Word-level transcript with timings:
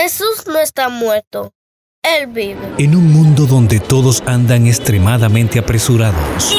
Jesús 0.00 0.44
no 0.46 0.60
está 0.60 0.88
muerto. 0.90 1.52
Él 2.04 2.28
vive. 2.28 2.56
En 2.78 2.94
un 2.94 3.12
mundo 3.12 3.46
donde 3.46 3.80
todos 3.80 4.22
andan 4.26 4.68
extremadamente 4.68 5.58
apresurados, 5.58 6.56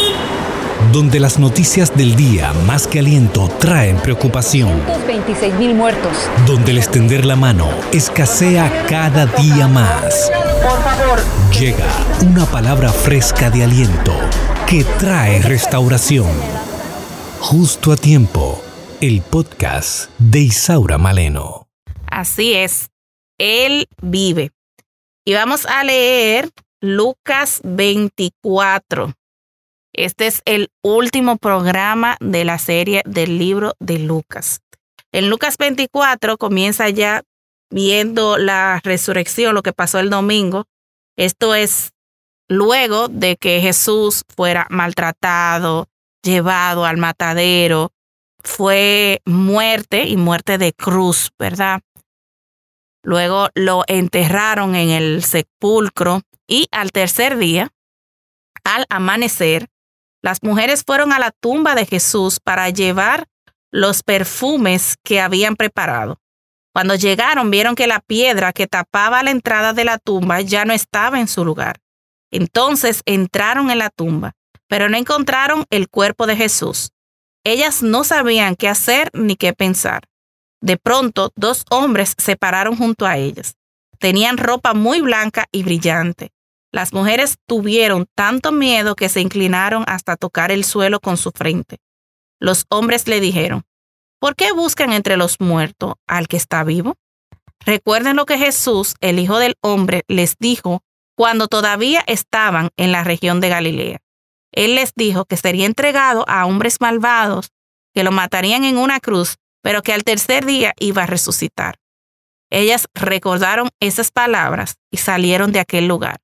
donde 0.92 1.22
las 1.22 1.40
noticias 1.40 1.96
del 1.96 2.18
día 2.18 2.52
más 2.68 2.86
que 2.86 3.00
aliento 3.00 3.48
traen 3.58 3.96
preocupación, 3.96 4.86
226 4.86 5.54
mil 5.54 5.74
muertos. 5.74 6.12
donde 6.46 6.72
el 6.72 6.80
extender 6.80 7.24
la 7.24 7.38
mano 7.38 7.70
escasea 7.94 8.86
cada 8.90 9.26
día 9.26 9.70
más. 9.70 10.30
Por 10.62 10.84
favor. 10.84 11.20
Llega 11.58 11.88
una 12.30 12.46
palabra 12.46 12.90
fresca 12.90 13.50
de 13.50 13.64
aliento 13.64 14.14
que 14.68 14.84
trae 15.00 15.42
restauración. 15.42 16.28
Justo 17.40 17.94
a 17.94 17.96
tiempo, 17.96 18.62
el 19.00 19.22
podcast 19.22 20.10
de 20.18 20.40
Isaura 20.40 20.98
Maleno. 20.98 21.70
Así 22.12 22.54
es, 22.54 22.89
Él 23.40 23.88
vive. 24.02 24.52
Y 25.26 25.34
vamos 25.34 25.66
a 25.66 25.84
leer 25.84 26.50
Lucas 26.82 27.62
24. 27.64 29.14
Este 29.94 30.28
es 30.28 30.42
el 30.46 30.70
último 30.84 31.38
programa 31.38 32.18
de 32.20 32.46
la 32.46 32.60
serie 32.60 33.02
del 33.06 33.40
libro 33.40 33.74
de 33.80 33.98
Lucas. 33.98 34.62
En 35.12 35.30
Lucas 35.30 35.58
24 35.58 36.38
comienza 36.38 36.90
ya 36.90 37.24
viendo 37.72 38.38
la 38.38 38.80
resurrección, 38.84 39.56
lo 39.56 39.64
que 39.64 39.74
pasó 39.74 40.00
el 40.00 40.10
domingo. 40.10 40.66
Esto 41.18 41.56
es 41.56 41.92
luego 42.48 43.08
de 43.08 43.36
que 43.36 43.62
Jesús 43.62 44.24
fuera 44.36 44.68
maltratado, 44.70 45.88
llevado 46.24 46.86
al 46.86 46.98
matadero, 46.98 47.92
fue 48.44 49.22
muerte 49.26 50.06
y 50.06 50.18
muerte 50.18 50.58
de 50.58 50.74
cruz, 50.74 51.32
¿verdad? 51.38 51.82
Luego 53.04 53.50
lo 53.56 53.84
enterraron 53.88 54.76
en 54.76 54.90
el 54.90 55.24
sepulcro 55.24 56.22
y 56.48 56.68
al 56.72 56.92
tercer 56.92 57.38
día, 57.38 57.70
al 58.64 58.86
amanecer, 58.90 59.68
las 60.22 60.44
mujeres 60.44 60.84
fueron 60.86 61.14
a 61.14 61.20
la 61.20 61.32
tumba 61.32 61.76
de 61.76 61.86
Jesús 61.86 62.40
para 62.40 62.70
llevar 62.70 63.28
los 63.72 64.04
perfumes 64.04 64.96
que 65.04 65.22
habían 65.22 65.56
preparado. 65.56 66.20
Cuando 66.74 66.96
llegaron 66.96 67.52
vieron 67.52 67.76
que 67.76 67.88
la 67.88 68.00
piedra 68.00 68.54
que 68.54 68.68
tapaba 68.68 69.24
la 69.24 69.32
entrada 69.32 69.74
de 69.74 69.86
la 69.86 69.98
tumba 69.98 70.42
ya 70.42 70.66
no 70.66 70.74
estaba 70.74 71.20
en 71.20 71.28
su 71.28 71.46
lugar. 71.46 71.80
Entonces 72.32 73.02
entraron 73.06 73.72
en 73.72 73.80
la 73.80 73.90
tumba, 73.90 74.34
pero 74.68 74.90
no 74.90 74.98
encontraron 74.98 75.66
el 75.70 75.90
cuerpo 75.90 76.28
de 76.28 76.36
Jesús. 76.36 76.92
Ellas 77.44 77.82
no 77.82 78.04
sabían 78.04 78.56
qué 78.56 78.68
hacer 78.68 79.10
ni 79.14 79.36
qué 79.36 79.54
pensar. 79.54 80.09
De 80.62 80.78
pronto, 80.78 81.32
dos 81.36 81.66
hombres 81.70 82.14
se 82.18 82.36
pararon 82.36 82.76
junto 82.76 83.06
a 83.06 83.18
ellas. 83.18 83.56
Tenían 84.00 84.38
ropa 84.38 84.74
muy 84.74 85.02
blanca 85.02 85.48
y 85.52 85.64
brillante. 85.64 86.32
Las 86.72 86.94
mujeres 86.94 87.38
tuvieron 87.48 88.08
tanto 88.16 88.52
miedo 88.52 88.96
que 88.96 89.10
se 89.10 89.22
inclinaron 89.22 89.84
hasta 89.88 90.16
tocar 90.16 90.52
el 90.52 90.64
suelo 90.64 91.00
con 91.00 91.18
su 91.18 91.32
frente. 91.32 91.78
Los 92.40 92.66
hombres 92.70 93.08
le 93.08 93.20
dijeron, 93.20 93.64
¿por 94.20 94.36
qué 94.36 94.52
buscan 94.52 94.94
entre 94.94 95.18
los 95.18 95.40
muertos 95.40 95.96
al 96.08 96.28
que 96.28 96.38
está 96.38 96.64
vivo? 96.64 96.96
Recuerden 97.66 98.16
lo 98.16 98.26
que 98.26 98.38
Jesús, 98.38 98.96
el 99.02 99.20
Hijo 99.20 99.40
del 99.40 99.56
Hombre, 99.62 100.04
les 100.08 100.36
dijo 100.40 100.82
cuando 101.16 101.48
todavía 101.48 102.04
estaban 102.08 102.70
en 102.78 102.92
la 102.92 103.04
región 103.04 103.42
de 103.42 103.50
Galilea. 103.50 104.00
Él 104.52 104.76
les 104.76 104.94
dijo 104.96 105.26
que 105.26 105.38
sería 105.38 105.66
entregado 105.66 106.24
a 106.28 106.46
hombres 106.46 106.80
malvados, 106.80 107.52
que 107.94 108.04
lo 108.04 108.12
matarían 108.12 108.64
en 108.64 108.78
una 108.78 109.00
cruz, 109.00 109.38
pero 109.62 109.82
que 109.82 109.94
al 109.94 110.04
tercer 110.04 110.46
día 110.46 110.74
iba 110.80 111.04
a 111.04 111.08
resucitar. 111.08 111.76
Ellas 112.50 112.88
recordaron 112.94 113.70
esas 113.80 114.12
palabras 114.12 114.78
y 114.92 114.98
salieron 114.98 115.52
de 115.52 115.60
aquel 115.60 115.88
lugar. 115.88 116.20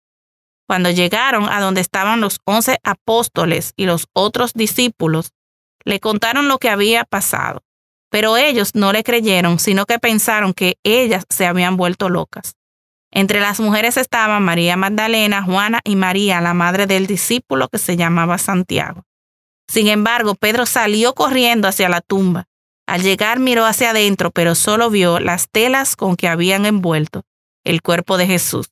Cuando 0.68 0.90
llegaron 0.90 1.48
a 1.48 1.60
donde 1.60 1.82
estaban 1.82 2.22
los 2.22 2.40
once 2.44 2.80
apóstoles 2.84 3.74
y 3.76 3.86
los 3.86 4.08
otros 4.14 4.54
discípulos, 4.54 5.32
le 5.84 6.00
contaron 6.00 6.48
lo 6.48 6.58
que 6.58 6.70
había 6.70 7.04
pasado. 7.04 7.64
Pero 8.10 8.38
ellos 8.38 8.74
no 8.74 8.92
le 8.92 9.04
creyeron, 9.04 9.60
sino 9.60 9.86
que 9.86 10.00
pensaron 10.00 10.54
que 10.54 10.78
ellas 10.84 11.26
se 11.30 11.46
habían 11.46 11.78
vuelto 11.78 12.10
locas. 12.10 12.56
Entre 13.12 13.40
las 13.40 13.60
mujeres 13.60 13.98
estaban 13.98 14.44
María 14.44 14.76
Magdalena, 14.76 15.44
Juana 15.44 15.80
y 15.84 15.96
María, 15.96 16.42
la 16.42 16.54
madre 16.54 16.88
del 16.88 17.08
discípulo 17.08 17.70
que 17.70 17.78
se 17.78 17.96
llamaba 17.96 18.38
Santiago. 18.38 19.04
Sin 19.68 19.88
embargo, 19.88 20.36
Pedro 20.36 20.66
salió 20.66 21.14
corriendo 21.14 21.68
hacia 21.68 21.90
la 21.90 22.02
tumba. 22.02 22.48
Al 22.88 23.02
llegar 23.02 23.40
miró 23.40 23.66
hacia 23.66 23.92
adentro, 23.92 24.32
pero 24.32 24.56
solo 24.56 24.90
vio 24.90 25.20
las 25.20 25.50
telas 25.50 25.96
con 25.96 26.16
que 26.16 26.28
habían 26.28 26.66
envuelto 26.66 27.24
el 27.64 27.82
cuerpo 27.82 28.18
de 28.18 28.28
Jesús. 28.28 28.70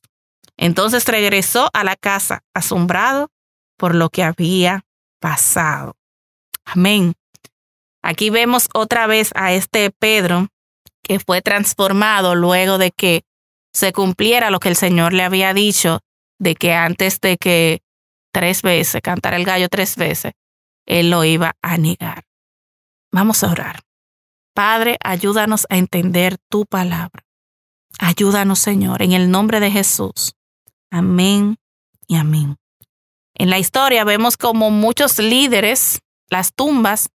Entonces 0.56 1.06
regresó 1.06 1.68
a 1.72 1.82
la 1.82 1.96
casa, 1.96 2.42
asombrado 2.54 3.30
por 3.76 3.94
lo 3.94 4.08
que 4.10 4.22
había 4.22 4.84
pasado. 5.20 5.96
Amén. 6.64 7.14
Aquí 8.02 8.30
vemos 8.30 8.68
otra 8.72 9.06
vez 9.06 9.30
a 9.34 9.52
este 9.52 9.90
Pedro 9.90 10.48
que 11.02 11.18
fue 11.18 11.42
transformado 11.42 12.34
luego 12.34 12.78
de 12.78 12.90
que 12.90 13.22
se 13.72 13.92
cumpliera 13.92 14.50
lo 14.50 14.60
que 14.60 14.68
el 14.68 14.76
Señor 14.76 15.12
le 15.12 15.24
había 15.24 15.52
dicho, 15.52 16.00
de 16.38 16.54
que 16.54 16.72
antes 16.72 17.20
de 17.20 17.36
que 17.36 17.82
tres 18.32 18.62
veces, 18.62 19.02
cantara 19.02 19.36
el 19.36 19.44
gallo 19.44 19.68
tres 19.68 19.96
veces, 19.96 20.32
él 20.86 21.10
lo 21.10 21.24
iba 21.24 21.56
a 21.62 21.76
negar. 21.76 22.24
Vamos 23.10 23.42
a 23.42 23.50
orar. 23.50 23.83
Padre, 24.54 24.98
ayúdanos 25.02 25.66
a 25.68 25.76
entender 25.76 26.38
tu 26.48 26.64
palabra. 26.64 27.24
Ayúdanos, 27.98 28.60
Señor, 28.60 29.02
en 29.02 29.12
el 29.12 29.30
nombre 29.30 29.60
de 29.60 29.70
Jesús. 29.70 30.34
Amén 30.90 31.56
y 32.06 32.16
amén. 32.16 32.56
En 33.34 33.50
la 33.50 33.58
historia 33.58 34.04
vemos 34.04 34.36
como 34.36 34.70
muchos 34.70 35.18
líderes, 35.18 36.00
las 36.30 36.54
tumbas, 36.54 37.10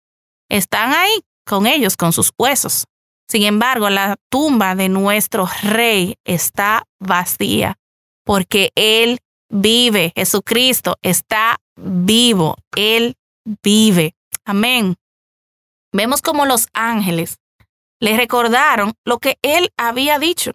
están 0.50 0.94
ahí 0.94 1.22
con 1.46 1.68
ellos, 1.68 1.96
con 1.96 2.12
sus 2.12 2.32
huesos. 2.38 2.86
Sin 3.28 3.44
embargo, 3.44 3.90
la 3.90 4.16
tumba 4.30 4.76
de 4.76 4.90
nuestro 4.90 5.48
rey 5.62 6.16
está 6.26 6.84
vacía 7.00 7.78
porque 8.24 8.72
Él 8.76 9.20
vive. 9.50 10.12
Jesucristo 10.16 10.98
está 11.02 11.58
vivo. 11.76 12.56
Él 12.76 13.16
vive. 13.64 14.16
Amén. 14.46 14.96
Vemos 15.98 16.22
como 16.22 16.46
los 16.46 16.68
ángeles 16.74 17.40
le 18.00 18.16
recordaron 18.16 18.94
lo 19.04 19.18
que 19.18 19.40
Él 19.42 19.74
había 19.78 20.20
dicho. 20.20 20.52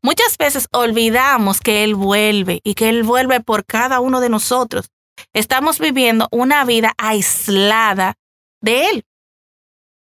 Muchas 0.00 0.38
veces 0.38 0.66
olvidamos 0.72 1.60
que 1.60 1.84
Él 1.84 1.94
vuelve 1.94 2.62
y 2.64 2.72
que 2.72 2.88
Él 2.88 3.02
vuelve 3.02 3.40
por 3.40 3.66
cada 3.66 4.00
uno 4.00 4.20
de 4.20 4.30
nosotros. 4.30 4.88
Estamos 5.34 5.78
viviendo 5.78 6.26
una 6.30 6.64
vida 6.64 6.94
aislada 6.96 8.14
de 8.62 8.86
Él. 8.86 9.04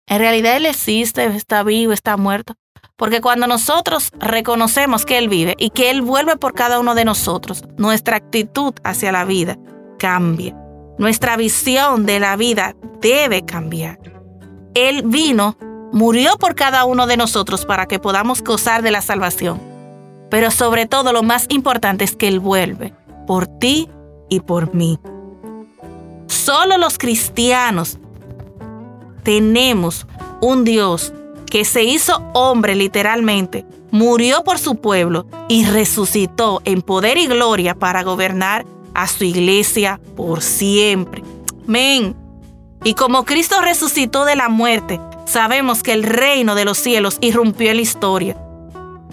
En 0.08 0.20
realidad 0.20 0.56
Él 0.56 0.66
existe, 0.66 1.26
está 1.26 1.64
vivo, 1.64 1.92
está 1.92 2.16
muerto. 2.16 2.54
Porque 2.96 3.20
cuando 3.20 3.46
nosotros 3.46 4.12
reconocemos 4.18 5.06
que 5.06 5.18
Él 5.18 5.28
vive 5.28 5.56
y 5.60 5.72
que 5.72 5.90
Él 5.90 6.02
vuelve 6.02 6.38
por 6.38 6.54
cada 6.54 6.80
uno 6.80 6.96
de 6.96 7.04
nosotros, 7.04 7.66
nuestra 7.76 8.16
actitud 8.16 8.74
hacia 8.86 9.12
la 9.12 9.26
vida 9.26 9.58
cambia. 10.00 10.56
Nuestra 10.98 11.36
visión 11.36 12.06
de 12.06 12.22
la 12.22 12.38
vida 12.38 12.74
debe 13.02 13.44
cambiar. 13.44 14.17
Él 14.74 15.04
vino, 15.06 15.58
murió 15.92 16.38
por 16.38 16.56
cada 16.56 16.86
uno 16.86 17.08
de 17.08 17.18
nosotros 17.18 17.66
para 17.66 17.88
que 17.88 18.00
podamos 18.00 18.44
gozar 18.44 18.82
de 18.82 18.92
la 18.92 19.02
salvación. 19.02 19.60
Pero 20.30 20.52
sobre 20.52 20.86
todo 20.86 21.14
lo 21.14 21.24
más 21.24 21.46
importante 21.50 22.04
es 22.04 22.16
que 22.16 22.28
Él 22.28 22.40
vuelve 22.40 22.94
por 23.26 23.48
ti 23.48 23.90
y 24.30 24.42
por 24.42 24.74
mí. 24.74 25.00
Solo 26.28 26.78
los 26.78 26.98
cristianos 26.98 27.98
tenemos 29.24 30.08
un 30.42 30.64
Dios 30.64 31.14
que 31.50 31.66
se 31.66 31.84
hizo 31.84 32.22
hombre 32.34 32.76
literalmente, 32.76 33.66
murió 33.92 34.44
por 34.44 34.60
su 34.60 34.76
pueblo 34.76 35.26
y 35.48 35.66
resucitó 35.66 36.62
en 36.66 36.82
poder 36.82 37.18
y 37.18 37.28
gloria 37.28 37.76
para 37.76 38.04
gobernar 38.04 38.66
a 38.94 39.08
su 39.08 39.24
iglesia 39.24 40.00
por 40.16 40.42
siempre. 40.42 41.24
Amén. 41.68 42.16
Y 42.84 42.94
como 42.94 43.26
Cristo 43.26 43.62
resucitó 43.62 44.26
de 44.26 44.36
la 44.36 44.50
muerte, 44.50 45.00
sabemos 45.26 45.84
que 45.84 45.94
el 45.94 46.04
reino 46.04 46.56
de 46.56 46.66
los 46.66 46.78
cielos 46.78 47.18
irrumpió 47.22 47.72
en 47.72 47.78
la 47.78 47.82
historia. 47.82 48.38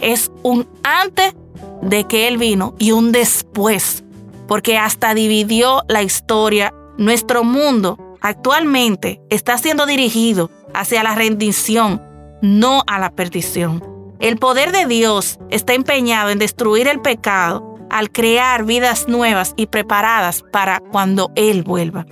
Es 0.01 0.31
un 0.43 0.69
antes 0.83 1.35
de 1.83 2.05
que 2.05 2.29
Él 2.29 2.39
vino 2.39 2.75
y 2.79 2.93
un 2.93 3.13
después, 3.13 4.05
porque 4.47 4.79
hasta 4.79 5.15
dividió 5.15 5.83
la 5.89 6.03
historia. 6.03 6.73
Nuestro 6.99 7.45
mundo 7.45 7.99
actualmente 8.21 9.21
está 9.31 9.59
siendo 9.59 9.87
dirigido 9.87 10.51
hacia 10.73 11.03
la 11.03 11.15
rendición, 11.15 12.03
no 12.43 12.83
a 12.87 12.99
la 12.99 13.11
perdición. 13.11 13.83
El 14.21 14.39
poder 14.39 14.73
de 14.73 14.87
Dios 14.87 15.39
está 15.51 15.75
empeñado 15.75 16.31
en 16.31 16.39
destruir 16.39 16.89
el 16.89 17.01
pecado 17.01 17.77
al 17.91 18.11
crear 18.11 18.65
vidas 18.65 19.09
nuevas 19.09 19.55
y 19.57 19.67
preparadas 19.67 20.43
para 20.53 20.81
cuando 20.81 21.31
Él 21.35 21.63
vuelva. 21.63 22.07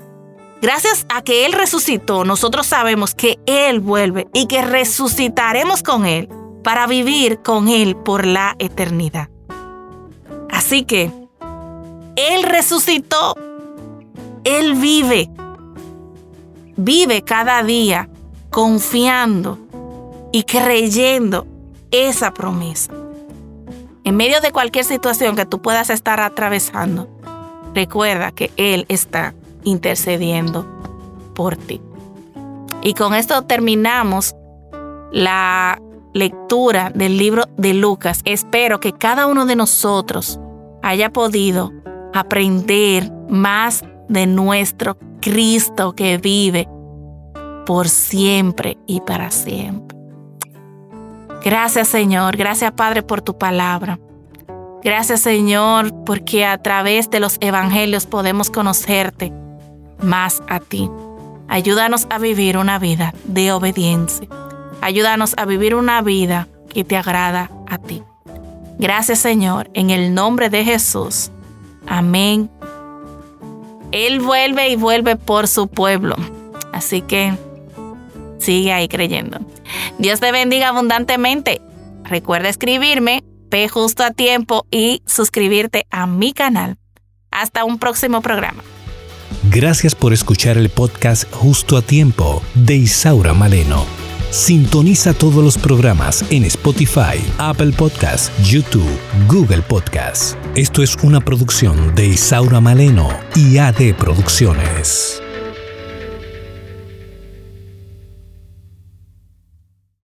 Gracias 0.62 1.06
a 1.08 1.22
que 1.22 1.44
Él 1.44 1.52
resucitó, 1.54 2.24
nosotros 2.24 2.68
sabemos 2.68 3.16
que 3.16 3.40
Él 3.46 3.80
vuelve 3.80 4.28
y 4.32 4.46
que 4.46 4.62
resucitaremos 4.62 5.82
con 5.82 6.06
Él. 6.06 6.28
para 6.62 6.86
vivir 6.86 7.42
con 7.42 7.66
Él 7.66 7.96
por 7.96 8.24
la 8.24 8.54
eternidad. 8.60 9.28
Así 10.48 10.84
que 10.84 11.10
Él 12.14 12.44
resucitó, 12.44 13.34
Él 14.44 14.76
vive, 14.76 15.28
vive 16.76 17.22
cada 17.22 17.64
día 17.64 18.08
confiando 18.50 19.58
y 20.30 20.44
creyendo 20.44 21.48
esa 21.90 22.32
promesa. 22.32 22.92
En 24.04 24.16
medio 24.16 24.40
de 24.40 24.52
cualquier 24.52 24.84
situación 24.84 25.34
que 25.34 25.46
tú 25.46 25.60
puedas 25.60 25.90
estar 25.90 26.20
atravesando, 26.20 27.08
recuerda 27.74 28.30
que 28.30 28.52
Él 28.56 28.86
está 28.88 29.34
intercediendo 29.64 30.66
por 31.34 31.56
ti. 31.56 31.80
Y 32.82 32.94
con 32.94 33.14
esto 33.14 33.42
terminamos 33.42 34.34
la 35.12 35.80
lectura 36.14 36.90
del 36.94 37.16
libro 37.16 37.44
de 37.56 37.74
Lucas. 37.74 38.20
Espero 38.24 38.80
que 38.80 38.92
cada 38.92 39.26
uno 39.26 39.46
de 39.46 39.56
nosotros 39.56 40.40
haya 40.82 41.12
podido 41.12 41.72
aprender 42.12 43.10
más 43.28 43.84
de 44.08 44.26
nuestro 44.26 44.98
Cristo 45.20 45.94
que 45.94 46.18
vive 46.18 46.68
por 47.64 47.88
siempre 47.88 48.78
y 48.86 49.00
para 49.00 49.30
siempre. 49.30 49.96
Gracias 51.44 51.88
Señor, 51.88 52.36
gracias 52.36 52.72
Padre 52.72 53.02
por 53.02 53.22
tu 53.22 53.38
palabra. 53.38 53.98
Gracias 54.82 55.20
Señor 55.20 56.04
porque 56.04 56.44
a 56.44 56.58
través 56.58 57.08
de 57.10 57.20
los 57.20 57.36
evangelios 57.40 58.06
podemos 58.06 58.50
conocerte 58.50 59.32
más 60.02 60.42
a 60.48 60.60
ti. 60.60 60.90
Ayúdanos 61.48 62.06
a 62.10 62.18
vivir 62.18 62.56
una 62.56 62.78
vida 62.78 63.14
de 63.24 63.52
obediencia. 63.52 64.28
Ayúdanos 64.80 65.34
a 65.36 65.44
vivir 65.44 65.74
una 65.74 66.02
vida 66.02 66.48
que 66.72 66.84
te 66.84 66.96
agrada 66.96 67.50
a 67.68 67.78
ti. 67.78 68.02
Gracias 68.78 69.18
Señor, 69.18 69.70
en 69.74 69.90
el 69.90 70.14
nombre 70.14 70.50
de 70.50 70.64
Jesús. 70.64 71.30
Amén. 71.86 72.50
Él 73.92 74.20
vuelve 74.20 74.70
y 74.70 74.76
vuelve 74.76 75.16
por 75.16 75.46
su 75.46 75.68
pueblo. 75.68 76.16
Así 76.72 77.02
que 77.02 77.34
sigue 78.38 78.72
ahí 78.72 78.88
creyendo. 78.88 79.38
Dios 79.98 80.20
te 80.20 80.32
bendiga 80.32 80.68
abundantemente. 80.68 81.60
Recuerda 82.02 82.48
escribirme, 82.48 83.22
P 83.50 83.68
justo 83.68 84.02
a 84.02 84.10
tiempo 84.10 84.66
y 84.70 85.02
suscribirte 85.06 85.86
a 85.90 86.06
mi 86.06 86.32
canal. 86.32 86.78
Hasta 87.30 87.64
un 87.64 87.78
próximo 87.78 88.22
programa. 88.22 88.62
Gracias 89.50 89.96
por 89.96 90.12
escuchar 90.12 90.56
el 90.56 90.68
podcast 90.68 91.24
Justo 91.32 91.76
a 91.76 91.82
Tiempo 91.82 92.42
de 92.54 92.76
Isaura 92.76 93.34
Maleno. 93.34 93.84
Sintoniza 94.30 95.12
todos 95.14 95.42
los 95.44 95.58
programas 95.58 96.24
en 96.30 96.44
Spotify, 96.44 97.18
Apple 97.38 97.72
Podcasts, 97.72 98.30
YouTube, 98.48 98.88
Google 99.28 99.62
Podcasts. 99.62 100.36
Esto 100.54 100.82
es 100.82 100.96
una 101.02 101.20
producción 101.20 101.94
de 101.94 102.06
Isaura 102.06 102.60
Maleno 102.60 103.08
y 103.34 103.58
AD 103.58 103.94
Producciones. 103.98 105.21